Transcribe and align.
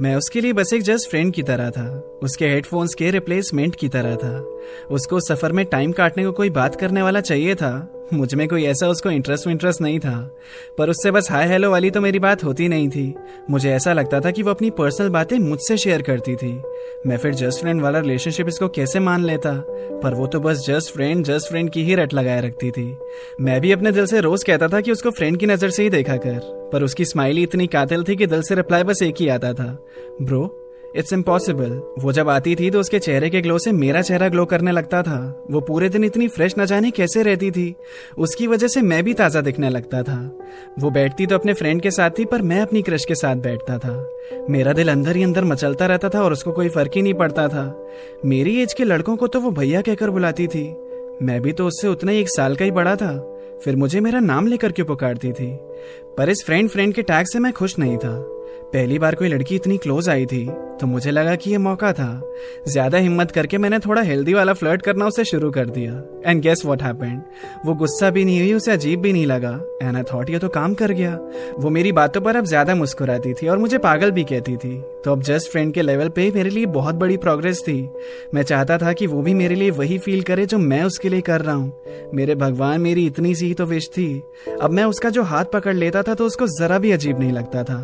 मैं 0.00 0.16
उसके 0.16 0.40
लिए 0.40 0.52
बस 0.52 0.72
एक 0.74 0.82
जस्ट 0.82 1.10
फ्रेंड 1.10 1.34
की 1.34 1.42
तरह 1.42 1.70
था। 1.70 2.18
उसके 2.22 2.48
हेडफोन्स 2.48 2.94
के 2.94 3.10
रिप्लेसमेंट 3.10 3.76
की 3.76 3.88
तरह 3.88 4.16
था। 4.16 4.58
उसको 4.90 5.20
सफ़र 5.20 5.52
में 5.52 5.66
टाइम 5.66 5.92
काटने 5.92 6.24
को 6.24 6.32
कोई 6.32 6.50
बात 6.50 6.76
करने 6.76 7.02
वाला 7.02 7.20
चाहिए 7.20 7.54
था। 7.54 7.99
मुझमें 8.12 8.48
कोई 8.48 8.64
ऐसा 8.64 8.88
उसको 8.88 9.10
इंटरेस्ट 9.10 9.46
इंटरेस्ट 9.48 9.80
नहीं 9.80 9.98
था। 10.00 10.36
पर 10.78 10.90
उससे 10.90 11.10
बस 11.10 11.30
हाय 11.30 11.46
हेलो 11.48 11.70
वाली 11.70 11.90
तो 11.90 12.00
मेरी 12.00 12.18
बात 12.18 12.44
होती 12.44 12.68
नहीं 12.68 12.88
थी। 12.88 13.14
मुझे 13.50 13.70
ऐसा 13.70 13.92
लगता 13.92 14.20
था 14.20 14.30
कि 14.30 14.42
वो 14.42 14.50
अपनी 14.50 14.70
पर्सनल 14.70 15.08
बातें 15.08 15.38
मुझसे 15.38 15.76
शेयर 15.76 16.02
करती 16.02 16.36
थी। 16.36 16.52
मैं 17.06 17.16
फिर 17.16 17.34
जस्ट 17.34 17.60
फ्रेंड 17.60 17.82
वाला 17.82 17.98
रिलेशनशिप 17.98 18.48
इसको 18.48 18.68
कैसे 18.68 19.00
मान 19.00 19.24
लेता? 19.24 19.52
पर 20.02 20.14
वो 20.14 20.26
तो 20.26 20.40
बस 20.40 20.64
जस्ट 20.66 20.92
फ्रेंड 20.94 21.24
जस्ट 21.24 21.48
फ्रेंड 21.48 21.70
की 21.70 21.82
ही 21.82 21.94
रट 21.94 22.14
लगाए 22.14 22.40
रखती 22.40 22.70
थी। 22.70 22.96
मैं 23.40 23.60
भी 23.60 23.72
अपने 23.72 23.92
दिल 23.92 24.06
से 24.06 24.20
रोज 24.20 24.42
कहता 24.42 24.68
था 24.68 24.80
कि 24.80 24.92
उसको 24.92 25.10
फ्रेंड 25.10 25.36
की 25.36 25.46
नज़र 25.46 25.70
से 25.70 25.82
ही 25.82 25.90
देखा 25.90 26.16
कर। 26.16 26.70
पर 26.72 26.82
उसकी 26.82 27.04
स्माइली 27.04 27.42
इतनी 27.42 27.66
कातिल 27.66 28.04
थी 28.04 28.16
कि 28.16 28.26
दिल 28.26 28.42
से 28.42 28.54
रिप्लाई 28.54 28.82
बस 28.82 29.02
एक 29.02 29.14
ही 29.20 29.28
आता 29.28 29.52
था। 29.52 29.86
ब्रो 30.22 30.59
इट्स 30.96 31.12
इम्पॉसिबल 31.12 31.70
वो 31.98 32.12
जब 32.12 32.28
आती 32.28 32.54
थी 32.54 32.70
तो 32.70 32.80
उसके 32.80 32.98
चेहरे 32.98 33.28
के 33.30 33.40
ग्लो 33.40 33.58
से 33.58 33.72
मेरा 33.72 34.02
चेहरा 34.02 34.28
ग्लो 34.28 34.44
करने 34.44 34.72
लगता 34.72 35.02
था। 35.02 35.46
वो 35.50 35.60
पूरे 35.60 35.88
दिन 35.88 36.04
इतनी 36.04 36.28
फ्रेश 36.28 36.54
न 36.58 36.64
जाने 36.66 36.90
कैसे 36.90 37.22
रहती 37.22 37.50
थी। 37.50 37.74
उसकी 38.18 38.46
वजह 38.46 38.68
से 38.68 38.82
मैं 38.82 39.02
भी 39.04 39.14
ताज़ा 39.14 39.40
दिखने 39.40 39.68
लगता 39.68 40.02
था। 40.02 40.18
वो 40.78 40.90
बैठती 40.90 41.26
तो 41.26 41.34
अपने 41.34 41.52
फ्रेंड 41.52 41.82
के 41.82 41.90
साथ 41.90 42.10
थी, 42.10 42.24
पर 42.24 42.42
मैं 42.42 42.60
अपनी 42.60 42.82
क्रश 42.82 43.04
के 43.04 43.14
साथ 43.14 43.36
बैठता 43.36 43.78
था। 43.78 44.10
मेरा 44.50 44.72
दिल 44.72 44.90
अंदर 44.90 45.16
ही 45.16 45.22
अंदर 45.22 45.44
मचलता 45.44 45.86
रहता 45.86 46.08
था 46.08 46.22
और 46.22 46.32
उसको 46.32 46.52
कोई 46.52 46.68
फ़र्क 46.68 46.90
ही 46.96 47.02
नहीं 47.02 47.14
पड़ता 47.14 47.48
था। 47.48 47.86
मेरी 48.24 48.60
एज 48.62 48.72
के 48.72 48.84
लड़कों 48.84 49.16
को 49.16 49.26
तो 49.26 49.40
वो 49.40 49.50
भैया 49.50 49.80
कहकर 49.80 50.10
बुलाती 50.10 50.46
थी। 50.46 50.68
मैं 51.22 51.40
भी 51.42 51.52
तो 51.52 51.66
उससे 51.66 51.88
उतना 51.88 52.12
ही 52.12 52.20
एक 52.20 52.28
साल 52.28 52.56
का 52.56 52.64
ही 52.64 52.70
बड़ा 52.70 52.96
था। 52.96 53.16
फिर 53.64 53.76
मुझे 53.76 54.00
मेरा 54.00 54.20
नाम 54.20 54.46
लेकर 54.46 54.72
क्यों 54.72 54.86
पुकारती 54.86 55.32
थी? 55.32 55.56
पर 56.18 56.30
इस 56.30 56.44
फ्रेंड 56.46 56.68
फ्रेंड 56.70 56.94
के 56.94 57.02
टैग 57.02 57.26
से 57.26 57.38
मैं 57.38 57.52
खुश 57.52 57.78
नहीं 57.78 57.96
था। 57.96 58.39
पहली 58.72 58.98
बार 58.98 59.14
कोई 59.14 59.28
लड़की 59.28 59.54
इतनी 59.54 59.76
क्लोज 59.78 60.08
आई 60.08 60.26
थी 60.26 60.44
तो 60.80 60.86
मुझे 60.86 61.10
लगा 61.10 61.34
कि 61.36 61.50
ये 61.50 61.58
मौका 61.58 61.92
था। 61.92 62.08
ज़्यादा 62.68 62.98
हिम्मत 62.98 63.30
करके 63.30 63.58
मैंने 63.58 63.78
थोड़ा 63.78 64.02
हेल्दी 64.02 64.34
वाला 64.34 64.52
फ्लर्ट 64.52 64.82
करना 64.82 65.06
उसे 65.06 65.24
शुरू 65.24 65.50
कर 65.50 65.70
दिया। 65.70 65.92
एंड 66.26 66.40
गेस 66.42 66.62
व्हाट 66.64 66.82
हैपेंड 66.82 67.20
वो 67.66 67.74
गुस्सा 67.74 68.10
भी 68.10 68.24
नहीं 68.24 68.40
हुई, 68.40 68.52
उसे 68.52 68.72
अजीब 68.72 69.00
भी 69.00 69.12
नहीं 69.12 69.26
लगा। 69.26 69.50
एंड 69.82 69.96
आई 69.96 70.02
थॉट 70.12 70.30
ये 70.30 70.38
तो 70.38 70.48
काम 70.48 70.74
कर 70.74 70.92
गया। 70.92 71.18
वो 71.58 71.70
मेरी 71.70 71.92
बातों 71.92 72.20
पर 72.20 72.36
अब 72.36 72.44
ज़्यादा 72.44 72.74
मुस्कुराती 72.74 73.32
थी 73.34 73.48
और 73.48 73.58
मुझे 73.58 73.78
पागल 73.78 74.10
भी 74.10 74.24
कहती 74.24 74.56
थी। 74.56 74.80
तो 75.04 75.12
अब 75.12 75.22
जस्ट 75.22 75.50
फ्रेंड 75.52 75.72
के 75.74 75.82
लेवल 75.82 76.08
पे 76.08 76.30
मेरे 76.34 76.50
लिए 76.50 76.66
बहुत 76.68 76.94
बड़ी 76.94 77.16
प्रोग्रेस 77.16 77.62
थी। 77.62 77.78
मैं 78.34 78.42
चाहता 78.42 78.78
था 78.78 78.92
कि 78.92 79.06
वो 79.06 79.22
भी 79.22 79.34
मेरे 79.34 79.54
लिए 79.54 79.70
वही 79.72 79.98
फील 79.98 80.22
करे 80.22 80.46
जो 80.46 80.58
मैं 80.58 80.82
उसके 80.84 81.08
लिए 81.08 81.20
कर 81.20 81.40
रहा 81.40 81.54
हूँ। 81.54 82.10
मेरे 82.14 82.34
भगवान 82.34 82.80
मेरी 82.80 83.06
इतनी 83.06 83.34
सी 83.34 83.52
तो 83.54 83.66
विश 83.66 83.88
थी। 83.88 84.08
अब 84.62 84.70
मैं 84.70 84.84
उसका 84.84 85.10
जो 85.10 85.22
हाथ 85.24 85.44
पकड़ 85.52 85.74
लेता 85.74 86.02
था 86.02 86.14
तो 86.14 86.26
उसको 86.26 86.46
जरा 86.58 86.78
भी 86.78 86.92
अजीब 86.92 87.20
नहीं 87.20 87.32
लगता 87.32 87.62
था। 87.64 87.78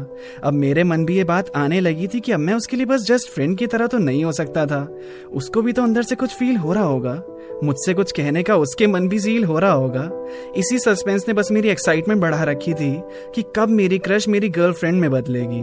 अब 0.45 0.53
मेरे 0.55 0.76
मन 0.85 1.05
भी 1.05 1.17
ये 1.17 1.25
बात 1.25 1.51
आने 1.57 1.81
लगी 1.81 2.07
थी 2.07 2.21
कि 2.21 2.33
अब 2.33 2.41
मैं 2.41 2.55
उसके 2.55 2.77
लिए 2.77 2.87
बस 2.87 3.03
जस्ट 3.03 3.29
फ्रेंड 3.29 3.59
की 3.59 3.67
तरह 3.67 3.87
तो 3.87 3.99
नहीं 3.99 4.25
हो 4.25 4.33
सकता 4.33 4.67
था। 4.67 4.99
उसको 5.33 5.63
भी 5.63 5.73
तो 5.73 5.83
अंदर 5.83 6.03
से 6.03 6.15
कुछ 6.15 6.31
फील 6.31 6.57
हो 6.57 6.73
रहा 6.73 6.85
होगा। 6.85 7.23
मुझसे 7.65 7.95
कुछ 7.95 8.13
कहने 8.13 8.43
का 8.43 8.57
उसके 8.57 8.87
मन 8.87 9.09
भी 9.09 9.19
झील 9.19 9.45
हो 9.45 9.59
रहा 9.59 9.73
होगा। 9.73 10.11
इसी 10.57 10.79
सस्पेंस 10.79 11.25
ने 11.29 11.35
बस 11.35 11.51
मेरी 11.51 11.69
एक्साइटमेंट 11.69 12.21
बढ़ा 12.21 12.43
रखी 12.43 12.75
थी 12.75 13.03
कि 13.35 13.45
कब 13.57 13.69
मेरी 13.69 13.99
क्रश 13.99 14.29
मेरी 14.29 14.49
गर्लफ्रेंड 14.49 15.01
में 15.01 15.11
बदलेगी। 15.11 15.63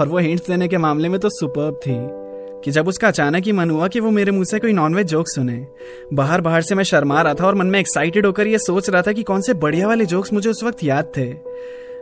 और 0.00 0.08
वो 0.08 0.18
हिंट्स 0.18 0.46
देने 0.46 0.68
के 0.68 0.78
मामले 0.78 1.08
में 1.08 1.20
तो 1.20 1.28
सुपर 1.28 1.72
थी 1.72 2.24
कि 2.64 2.70
जब 2.70 2.88
उसका 2.88 3.08
अचानक 3.08 3.44
ही 3.44 3.52
मन 3.52 3.70
हुआ 3.70 3.88
कि 3.88 4.00
वो 4.00 4.10
मेरे 4.10 4.32
मुँह 4.32 4.44
से 4.44 4.58
कोई 4.58 4.72
नॉनवेज 4.72 5.06
जोक 5.06 5.28
सुने। 5.28 5.66
बाहर 6.12 6.40
बाहर 6.40 6.62
से 6.62 6.74
मैं 6.74 6.84
शर्मा 6.84 7.22
रहा 7.22 7.34
था 7.34 7.46
और 7.46 7.54
मन 7.54 7.66
में 7.66 7.80
एक्साइटेड 7.80 8.26
होकर 8.26 8.46
ये 8.46 8.58
सोच 8.58 8.90
रहा 8.90 9.02
था 9.02 9.12
कि 9.12 9.22
कौन 9.22 9.40
से 9.40 9.54
बढ़िया 9.54 9.86
वाले 9.86 10.06
जोक्स 10.06 10.32
मुझे 10.32 10.50
उस 10.50 10.64
वक्त 10.64 10.84
याद 10.84 11.12
थे। 11.16 11.34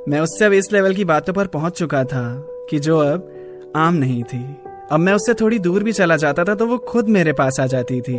मैं 0.09 0.21
उससे 0.21 0.45
अब 0.45 0.53
इस 0.53 0.73
लेवल 0.73 0.95
की 0.95 1.05
बातों 1.05 1.33
पर 1.33 1.47
पहुँच 1.47 1.73
चुका 1.73 2.03
था 2.05 2.25
कि 2.71 2.79
जो 2.79 2.99
अब 2.99 3.73
आम 3.77 3.95
नहीं 3.95 4.23
थी। 4.23 4.45
अब 4.91 5.01
मैं 5.01 5.13
उससे 5.13 5.35
थोड़ी 5.35 5.59
दूर 5.59 5.83
भी 5.83 5.93
चला 5.93 6.17
जाता 6.17 6.45
था 6.45 6.55
तो 6.55 6.67
वो 6.67 6.79
खुद 6.79 7.09
मेरे 7.09 7.33
पास 7.33 7.61
आ 7.61 7.67
जाती 7.67 8.01
थी। 8.01 8.17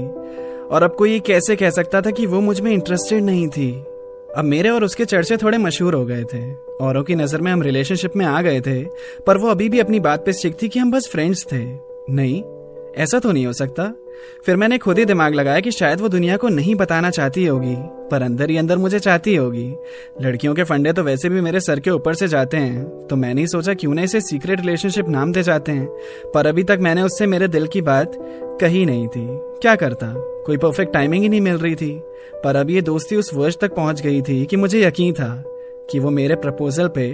और 0.68 0.84
अब 0.84 0.96
कोई 0.96 1.20
कैसे 1.20 1.56
कह 1.56 1.70
सकता 1.70 2.02
था 2.02 2.12
कि 2.12 2.26
वो 2.26 2.42
मुझमें 2.42 2.72
इंटरेस्टेड 2.72 3.24
नहीं 3.24 3.48
थी। 3.48 3.72
अब 4.38 4.46
मेरे 4.46 4.70
और 4.70 4.84
उसके 4.84 5.06
चर्चे 5.06 5.38
थोड़े 5.38 5.58
मशहूर 5.58 5.94
हो 5.94 6.06
गए 6.06 6.24
थे। 6.24 6.42
औरों 6.82 7.04
की 7.04 7.16
नज़र 7.16 7.42
में 7.42 7.52
हम 7.52 7.62
रिलेशनशिप 7.62 8.16
में 8.16 8.26
आ 8.26 8.42
गए 8.42 8.62
थे, 8.62 8.84
पर 9.28 9.38
वो 9.38 9.50
अभी 9.50 9.70
भी 9.70 9.80
अपनी 9.80 10.00
बात 10.00 10.26
पे 10.26 10.34
स्टिक 10.34 10.62
थी 10.62 10.70
कि 10.70 10.80
हम 10.80 10.92
बस 10.92 11.10
फ्रेंड्स 11.12 11.46
थे। 11.52 11.64
नहीं 12.10 12.42
ऐसा 12.98 13.20
तो 13.20 13.32
नहीं 13.32 13.46
हो 13.46 13.54
सकता। 13.54 13.94
फिर 14.46 14.56
मैंने 14.56 14.78
खुद 14.78 15.00
ही 15.00 15.06
दिमाग 15.06 15.34
लगाया 15.34 15.60
कि 15.60 15.72
शायद 15.72 16.02
वो 16.02 16.10
दुनिया 16.10 16.36
को 16.38 16.50
नहीं 16.50 16.76
बताना 16.76 17.10
चाहती 17.10 17.46
होगी, 17.46 17.76
पर 18.12 18.22
अंदर 18.22 18.50
ही 18.50 18.58
अंदर 18.58 18.78
मुझे 18.78 19.00
चाहती 19.00 19.36
होगी। 19.36 19.74
लड़कियों 20.22 20.54
के 20.56 20.64
फंडे 20.64 20.94
तो 20.94 21.04
वैसे 21.04 21.30
भी 21.30 21.42
मेरे 21.42 21.60
सर 21.60 21.80
के 21.80 21.92
ऊपर 21.92 22.14
से 22.14 22.28
जाते 22.28 22.58
हैं 22.58 23.08
तो 23.08 23.16
मैंने 23.16 23.42
ही 23.42 23.48
सोचा 23.48 23.74
क्यों 23.74 23.94
ना 23.94 24.02
इसे 24.02 24.22
सीक्रेट 24.22 24.60
रिलेशनशिप 24.60 25.10
नाम 25.10 25.32
दे 25.32 25.44
जाते 25.44 25.72
हैं, 25.72 25.86
पर 26.34 26.48
अभी 26.48 26.64
तक 26.64 26.80
मैंने 26.82 27.02
उससे 27.02 27.26
मेरे 27.26 27.48
दिल 27.48 27.68
की 27.68 27.82
बात 27.82 28.18
कही 28.62 28.86
नहीं 28.86 29.08
थी। 29.08 29.28
क्या 29.62 29.76
करता? 29.76 30.14
कोई 30.46 30.58
परफेक्ट 30.58 30.94
टाइमिंग 30.94 31.24
ही 31.24 31.30
नहीं 31.30 31.42
मिल 31.42 31.58
रही 31.58 31.76
थी। 31.76 31.92
पर 32.44 32.56
अब 32.56 32.70
ये 32.70 32.82
दोस्ती 32.82 33.16
उस 33.16 33.34
वर्ष 33.34 33.58
तक 33.58 33.76
पहुँच 33.76 34.02
गई 34.02 34.22
थी 34.22 34.46
कि 34.46 34.56
मुझे 34.56 34.82
यकीन 34.84 35.14
था 35.14 35.44
कि 35.92 36.00
वो 36.00 36.10
मेरे 36.10 36.36
प्रपोजल 36.36 36.88
पे 36.88 37.06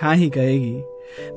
हाँ 0.00 0.14
ही 0.16 0.28
कहेगी। 0.30 0.82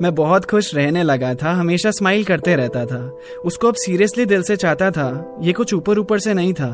मैं 0.02 0.14
बहुत 0.14 0.44
खुश 0.44 0.74
रहने 0.74 1.02
लगा 1.02 1.34
था, 1.34 1.52
हमेशा 1.52 1.90
स्माइल 1.90 2.24
करते 2.24 2.56
रहता 2.56 2.84
था। 2.86 3.00
उसको 3.44 3.68
अब 3.68 3.74
सीरियसली 3.74 4.24
दिल 4.24 4.42
से 4.42 4.56
चाहता 4.56 4.90
था, 4.90 5.38
ये 5.42 5.52
कुछ 5.52 5.74
ऊपर 5.74 5.98
ऊपर 5.98 6.18
से 6.18 6.34
नहीं 6.34 6.52
था। 6.52 6.70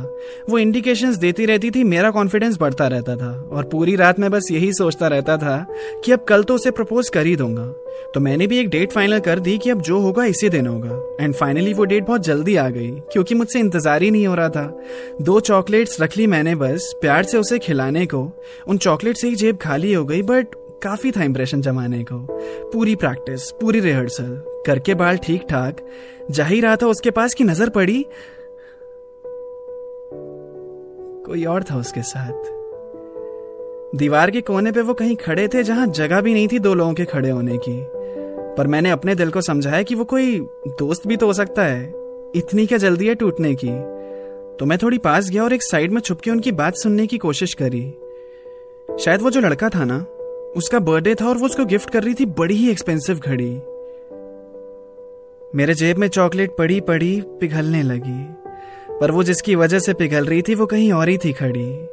वो 0.51 0.59
इंडिकेशंस 0.59 1.17
देती 1.17 1.47
रहती 1.47 1.71
थी, 1.71 1.85
मेरा 1.85 2.11
कॉन्फिडेंस 2.11 2.59
बढ़ता 2.61 2.87
रहता 2.87 3.17
था। 3.17 3.33
और 3.53 3.65
पूरी 3.65 3.97
रात 3.97 4.21
मैं 4.21 4.31
बस 4.31 4.49
यही 4.51 4.73
सोचता 4.73 5.09
रहता 5.09 5.37
था 5.37 5.67
कि 6.05 6.13
अब 6.13 6.25
कल 6.25 6.43
तो 6.43 6.55
उसे 6.55 6.71
प्रपोज 6.71 7.09
कर 7.09 7.27
ही 7.27 7.37
दूँगा। 7.37 7.67
तो 8.15 8.21
मैंने 8.21 8.47
भी 8.47 8.59
एक 8.59 8.69
डेट 8.69 8.93
फाइनल 8.93 9.19
कर 9.21 9.39
दी 9.39 9.57
कि 9.59 9.71
अब 9.71 9.81
जो 9.81 9.99
होगा 10.01 10.25
इसी 10.25 10.49
दिन 10.49 10.67
होगा। 10.67 11.25
एंड 11.25 11.35
फाइनली 11.35 11.73
वो 11.75 11.85
डेट 11.85 12.05
बहुत 12.05 12.25
जल्दी 12.25 12.57
आ 12.57 12.69
गई, 12.69 12.91
क्योंकि 13.13 13.35
मुझसे 13.35 13.59
इंतज़ार 13.59 14.03
ही 14.03 14.11
नहीं 14.11 14.27
हो 14.27 14.35
रहा 14.35 14.49
था। 14.49 14.79
दो 15.23 15.39
चॉकलेट्स 15.41 16.01
रख 16.01 16.17
ली 16.17 16.27
मैंने 16.27 16.55
बस, 16.55 16.93
प्यार 17.01 17.25
से 17.25 17.39
उसे 17.39 17.59
खिलाने 17.59 18.07
को। 18.07 18.31
उन 18.69 18.79
चॉकलेट 18.79 19.17
से 19.17 19.29
ही 19.29 19.35
जेब 19.37 19.57
खाली 19.57 19.93
हो 19.93 20.05
गई 20.05 20.23
बट 20.23 20.55
काफ़ी 20.83 21.11
था 21.11 21.25
इंप्रेशन 21.25 21.61
जमाने 21.61 22.03
को। 22.05 22.19
पूरी 22.73 22.95
प्रैक्टिस 22.97 23.51
पूरी 23.51 23.81
रिहर्सल 23.81 24.31
करके 24.67 24.95
बाल 24.95 25.17
ठीक 25.17 25.47
ठाक 25.51 25.77
जा 26.31 26.45
ही 26.45 26.61
रहा 26.61 26.77
था 26.77 26.87
उसके 26.87 27.11
पास 27.11 27.35
की 27.35 27.45
नज़र 27.45 27.69
पड़ी। 27.69 28.05
कोई 31.27 31.45
और 31.45 31.63
था 31.63 31.77
उसके 31.77 32.03
साथ। 32.03 32.57
दीवार 33.97 34.31
के 34.31 34.41
कोने 34.41 34.73
पे 34.73 34.81
वो 34.81 34.95
कहीं 34.95 35.17
खड़े 35.17 35.49
थे 35.49 35.63
जहाँ 35.63 35.87
जगह 35.87 36.21
भी 36.21 36.35
नहीं 36.35 36.49
थी 36.49 36.59
दो 36.59 36.75
लोगों 36.75 36.95
के 36.95 37.05
खड़े 37.05 37.31
होने 37.31 37.59
की। 37.59 37.81
पर 38.57 38.67
मैंने 38.67 38.91
अपने 38.91 39.15
दिल 39.15 39.31
को 39.31 39.41
समझाया 39.41 39.83
कि 39.83 39.95
वो 39.95 40.05
कोई 40.05 40.39
दोस्त 40.79 41.07
भी 41.07 41.17
तो 41.17 41.27
हो 41.27 41.33
सकता 41.33 41.65
है। 41.65 41.83
इतनी 42.37 42.67
क्या 42.67 42.79
जल्दी 42.79 43.09
है 43.09 43.15
टूटने 43.15 43.55
की। 43.55 43.71
तो 44.59 44.67
मैं 44.67 44.79
थोड़ी 44.79 44.99
पास 44.99 45.31
गया 45.31 45.43
और 45.45 45.53
एक 45.53 45.63
साइड 45.63 45.93
में 45.93 46.01
छुप 46.01 46.21
के 46.21 46.31
उनकी 46.31 46.53
बात 46.53 46.75
सुनने 46.75 47.07
की 47.07 47.19
कोशिश 47.19 47.55
करी। 47.55 47.85
शायद 49.05 49.23
वो 49.23 49.31
जो 49.31 49.41
लड़का 49.41 49.69
था 49.69 49.85
ना 49.85 49.99
उसका 50.57 50.79
बर्थडे 50.79 51.15
था 51.15 51.29
और 51.29 51.39
वो 51.39 51.47
उसको 51.47 51.65
गिफ्ट 51.65 51.91
कर 51.91 52.03
रही 52.03 52.15
थी 52.15 52.27
बड़ी 52.27 52.55
ही 52.55 52.71
एक्सपेंसिव 52.71 53.19
घड़ी। 53.19 53.61
मेरे 55.55 55.75
जेब 55.75 55.99
में 55.99 56.09
चॉकलेट 56.09 56.57
पड़ी 56.57 56.81
पड़ी, 56.81 57.21
पिघलने 57.21 57.83
लगी। 57.83 58.27
पर 59.01 59.11
वो 59.11 59.23
जिसकी 59.23 59.55
वजह 59.55 59.79
से 59.79 59.95
पिघल 59.95 60.25
रही 60.25 60.43
थी, 60.43 60.55
वो 60.55 60.67
कहीं 60.67 60.93
और 60.93 61.09
ही 61.09 61.19
थी 61.19 61.33
खड़ी। 61.33 61.89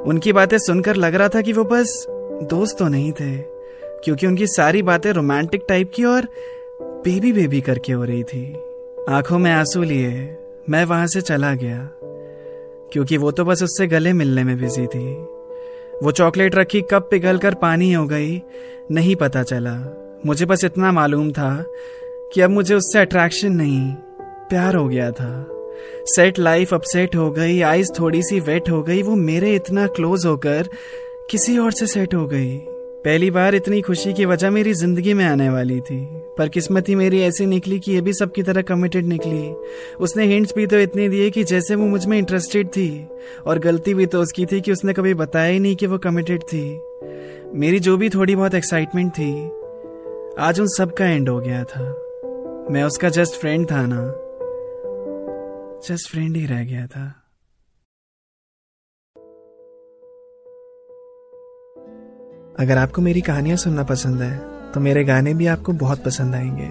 उनकी 0.00 0.32
बातें 0.32 0.58
सुनकर 0.58 0.96
लग 0.96 1.14
रहा 1.14 1.28
था 1.28 1.40
कि 1.40 1.52
वो 1.52 1.64
बस 1.64 2.06
दोस्त 2.50 2.78
तो 2.78 2.88
नहीं 2.88 3.12
थे, 3.12 3.36
क्योंकि 4.04 4.26
उनकी 4.26 4.46
सारी 4.46 4.82
बातें 4.82 5.12
रोमांटिक 5.12 5.62
टाइप 5.68 5.92
की 5.94 6.04
और 6.04 6.28
बेबी 6.82 7.32
बेबी 7.32 7.60
करके 7.60 7.92
हो 7.92 8.04
रही 8.04 8.22
थी। 8.22 8.56
आँखों 9.08 9.38
में 9.38 9.50
आँसू 9.52 9.82
लिए, 9.82 10.36
मैं 10.70 10.84
वहाँ 10.84 11.06
से 11.06 11.20
चला 11.20 11.54
गया, 11.54 11.90
क्योंकि 12.92 13.16
वो 13.16 13.30
तो 13.30 13.44
बस 13.44 13.62
उससे 13.62 13.86
गले 13.86 14.12
मिलने 14.12 14.44
में 14.44 14.56
बिज़ी 14.58 14.86
थी। 14.86 15.26
वो 16.02 16.10
चॉकलेट 16.10 16.54
रखी, 16.54 16.80
कब 16.82 17.08
पिघल 17.10 17.38
कर 17.38 17.54
पानी 17.54 17.92
हो 17.92 18.06
गई, 18.06 18.40
नहीं 18.90 19.16
पता 19.16 19.42
चला। 19.42 19.74
मुझे 20.26 20.46
बस 20.46 20.64
इतना 20.64 20.92
मालूम 20.92 21.30
था 21.32 21.64
कि 22.34 22.40
अब 22.40 22.50
मुझे 22.50 22.74
उससे 22.74 22.98
अट्रैक्शन 22.98 23.52
नहीं, 23.52 23.92
प्यार 24.48 24.74
हो 24.74 24.88
गया 24.88 25.10
था। 25.10 25.46
सेट 26.06 26.38
लाइफ 26.38 26.74
अपसेट 26.74 27.16
हो 27.16 27.30
गई 27.30 27.60
आइज़ 27.60 27.92
थोड़ी 28.00 28.22
सी 28.22 28.40
वेट 28.40 28.70
हो 28.70 28.82
गई, 28.82 29.02
वो 29.02 29.14
मेरे 29.14 29.54
इतना 29.54 29.86
क्लोज 29.86 30.26
होकर 30.26 30.68
किसी 31.30 31.58
और 31.58 31.72
से 31.72 31.86
सेट 31.86 32.14
हो 32.14 32.26
गई। 32.26 32.58
पहली 33.04 33.30
बार 33.30 33.54
इतनी 33.54 33.80
खुशी 33.80 34.12
की 34.12 34.24
वजह 34.24 34.50
मेरी 34.50 34.72
ज़िंदगी 34.72 35.14
में 35.14 35.24
आने 35.24 35.48
वाली 35.50 35.80
थी, 35.80 36.04
पर 36.38 36.48
किस्मत 36.48 36.88
ही 36.88 36.94
मेरी 36.94 37.20
ऐसी 37.20 37.46
निकली 37.46 37.78
कि 37.78 37.92
ये 37.92 38.00
भी 38.00 38.12
सबकी 38.12 38.42
तरह 38.42 38.62
कमिटेड 38.62 39.06
निकली। 39.06 39.50
उसने 40.00 40.24
हिंट्स 40.24 40.54
भी 40.56 40.66
तो 40.66 40.78
इतनी 40.78 41.08
दिए 41.08 41.30
कि 41.30 41.44
जैसे 41.44 41.74
वो 41.74 41.86
मुझमें 41.86 42.18
इंटरेस्टेड 42.18 42.68
थी, 42.68 43.08
और 43.46 43.58
गलती 43.58 43.94
भी 43.94 44.06
तो 44.06 44.20
उसकी 44.22 44.46
थी 44.46 44.60
कि 44.60 44.72
उसने 44.72 44.92
कभी 44.92 45.14
बताया 45.14 45.52
ही 45.52 45.58
नहीं 45.58 45.76
कि 45.76 45.86
वो 45.86 45.98
कमिटेड 45.98 46.42
थी। 46.42 46.80
मेरी 47.54 47.80
जो 47.80 47.96
भी 47.96 48.08
थोड़ी 48.10 48.36
बहुत 48.36 48.54
एक्साइटमेंट 48.54 49.12
थी, 49.12 49.32
आज 50.38 50.60
उन 50.60 50.66
सब 50.66 50.94
का 50.94 51.06
एंड 51.06 51.28
हो 51.28 51.40
गया 51.40 51.64
था। 51.64 51.88
मैं 52.70 52.84
उसका 52.84 53.08
जस्ट 53.08 53.40
फ्रेंड 53.40 53.70
था 53.70 53.86
ना। 53.86 54.04
जस्ट 55.88 56.10
फ्रेंड 56.10 56.36
ही 56.36 56.46
रह 56.46 56.64
गया 56.64 56.86
था। 56.86 57.21
अगर 62.62 62.78
आपको 62.78 63.02
मेरी 63.02 63.20
कहानियाँ 63.20 63.56
सुनना 63.56 63.82
पसंद 63.84 64.22
है 64.22 64.36
तो 64.74 64.80
मेरे 64.80 65.02
गाने 65.04 65.32
भी 65.34 65.46
आपको 65.46 65.72
बहुत 65.74 66.02
पसंद 66.04 66.34
आएँगे। 66.34 66.68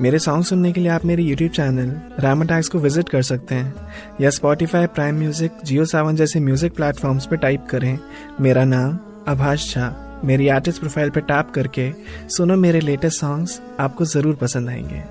मेरे 0.00 0.18
सॉन्ग 0.18 0.44
सुनने 0.44 0.72
के 0.72 0.80
लिए 0.80 0.90
आप 0.90 1.04
मेरे 1.04 1.22
यूट्यूब 1.22 1.50
चैनल 1.50 1.94
रामाटैक्स 2.20 2.68
को 2.68 2.78
विज़िट 2.78 3.08
कर 3.08 3.22
सकते 3.22 3.54
हैं, 3.54 3.74
या 4.20 4.30
Spotify 4.30 4.86
prime 4.88 5.18
music 5.18 5.58
Jio 5.64 5.84
Saavn 5.84 6.16
जैसे 6.16 6.40
म्यूज़िक 6.40 6.74
प्लेटफॉर्म्स 6.74 7.26
पर 7.26 7.36
टाइप 7.36 7.66
करें। 7.70 7.98
मेरा 8.40 8.64
नाम 8.64 8.98
आभाष 9.28 9.72
झा 9.74 10.20
मेरी 10.24 10.48
आर्टिस्ट 10.48 10.80
प्रोफ़ाइल 10.80 11.10
पर 11.10 11.20
टैप 11.22 11.50
करके 11.54 11.90
सुनो 12.28 12.56
मेरे 12.56 12.80
लेटेस्ट 12.80 13.20
सॉन्ग्स 13.20 13.60
आपको 13.80 14.04
ज़रूर 14.04 14.34
पसंद 14.34 14.68
आएँगे। 14.68 15.02